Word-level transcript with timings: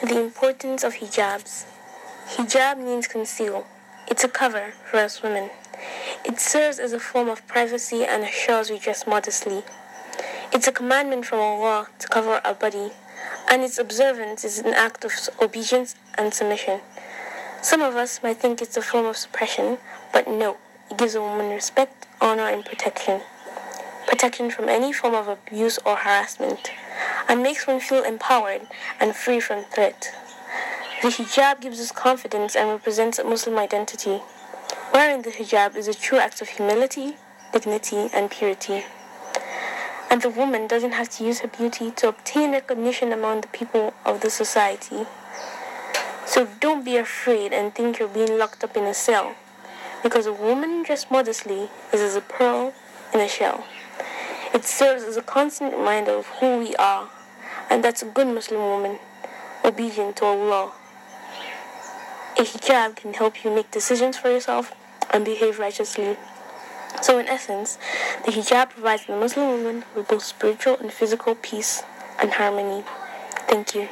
The 0.00 0.20
importance 0.20 0.84
of 0.84 0.94
hijabs. 0.94 1.66
Hijab 2.36 2.78
means 2.78 3.08
conceal. 3.08 3.66
It's 4.06 4.22
a 4.22 4.28
cover 4.28 4.74
for 4.88 4.98
us 4.98 5.24
women. 5.24 5.50
It 6.24 6.38
serves 6.38 6.78
as 6.78 6.92
a 6.92 7.00
form 7.00 7.28
of 7.28 7.44
privacy 7.48 8.04
and 8.04 8.22
assures 8.22 8.70
we 8.70 8.78
dress 8.78 9.08
modestly. 9.08 9.64
It's 10.52 10.68
a 10.68 10.72
commandment 10.72 11.26
from 11.26 11.40
Allah 11.40 11.88
to 11.98 12.06
cover 12.06 12.40
our 12.44 12.54
body, 12.54 12.92
and 13.50 13.62
its 13.62 13.76
observance 13.76 14.44
is 14.44 14.60
an 14.60 14.72
act 14.72 15.04
of 15.04 15.12
obedience 15.42 15.96
and 16.16 16.32
submission. 16.32 16.80
Some 17.60 17.82
of 17.82 17.96
us 17.96 18.22
might 18.22 18.36
think 18.36 18.62
it's 18.62 18.76
a 18.76 18.82
form 18.82 19.06
of 19.06 19.16
suppression, 19.16 19.78
but 20.12 20.28
no, 20.28 20.58
it 20.92 20.96
gives 20.96 21.16
a 21.16 21.20
woman 21.20 21.50
respect, 21.50 22.06
honor, 22.20 22.46
and 22.46 22.64
protection. 22.64 23.20
Protection 24.06 24.48
from 24.48 24.68
any 24.68 24.92
form 24.92 25.16
of 25.16 25.26
abuse 25.26 25.80
or 25.84 25.96
harassment, 25.96 26.70
and 27.28 27.42
makes 27.42 27.66
one 27.66 27.78
feel 27.78 28.02
empowered 28.02 28.62
and 28.98 29.14
free 29.14 29.38
from 29.38 29.64
threat. 29.64 30.10
The 31.02 31.08
hijab 31.08 31.60
gives 31.60 31.78
us 31.78 31.92
confidence 31.92 32.56
and 32.56 32.70
represents 32.70 33.18
a 33.18 33.24
Muslim 33.24 33.58
identity. 33.58 34.20
Wearing 34.92 35.22
the 35.22 35.30
hijab 35.30 35.76
is 35.76 35.86
a 35.86 35.94
true 35.94 36.18
act 36.18 36.40
of 36.40 36.48
humility, 36.48 37.16
dignity, 37.52 38.08
and 38.12 38.30
purity. 38.30 38.84
And 40.10 40.22
the 40.22 40.30
woman 40.30 40.66
doesn't 40.66 40.92
have 40.92 41.10
to 41.10 41.24
use 41.24 41.40
her 41.40 41.48
beauty 41.48 41.90
to 41.92 42.08
obtain 42.08 42.52
recognition 42.52 43.12
among 43.12 43.42
the 43.42 43.48
people 43.48 43.92
of 44.06 44.22
the 44.22 44.30
society. 44.30 45.06
So 46.26 46.48
don't 46.60 46.84
be 46.84 46.96
afraid 46.96 47.52
and 47.52 47.74
think 47.74 47.98
you're 47.98 48.08
being 48.08 48.38
locked 48.38 48.64
up 48.64 48.76
in 48.76 48.84
a 48.84 48.94
cell, 48.94 49.36
because 50.02 50.26
a 50.26 50.32
woman 50.32 50.82
dressed 50.82 51.10
modestly 51.10 51.68
is 51.92 52.00
as 52.00 52.16
a 52.16 52.20
pearl 52.20 52.72
in 53.12 53.20
a 53.20 53.28
shell. 53.28 53.66
It 54.52 54.64
serves 54.64 55.04
as 55.04 55.16
a 55.16 55.22
constant 55.22 55.74
reminder 55.74 56.12
of 56.12 56.26
who 56.40 56.58
we 56.58 56.74
are, 56.76 57.10
and 57.70 57.84
that's 57.84 58.02
a 58.02 58.06
good 58.06 58.26
Muslim 58.26 58.60
woman, 58.60 58.98
obedient 59.64 60.16
to 60.16 60.24
Allah. 60.24 60.72
A 62.38 62.42
hijab 62.42 62.96
can 62.96 63.14
help 63.14 63.44
you 63.44 63.54
make 63.54 63.70
decisions 63.70 64.16
for 64.16 64.30
yourself 64.30 64.72
and 65.10 65.24
behave 65.24 65.58
righteously. 65.58 66.16
So, 67.02 67.18
in 67.18 67.26
essence, 67.28 67.78
the 68.24 68.32
hijab 68.32 68.70
provides 68.70 69.06
the 69.06 69.16
Muslim 69.16 69.48
woman 69.48 69.84
with 69.94 70.08
both 70.08 70.22
spiritual 70.22 70.76
and 70.78 70.92
physical 70.92 71.34
peace 71.34 71.82
and 72.20 72.32
harmony. 72.32 72.84
Thank 73.48 73.74
you. 73.74 73.88